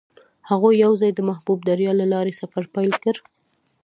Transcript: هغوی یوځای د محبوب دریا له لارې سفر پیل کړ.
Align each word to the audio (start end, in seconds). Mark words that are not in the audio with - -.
هغوی 0.49 0.73
یوځای 0.85 1.11
د 1.15 1.19
محبوب 1.29 1.59
دریا 1.69 1.91
له 2.01 2.05
لارې 2.13 2.37
سفر 2.41 2.63
پیل 2.75 2.91
کړ. 3.03 3.15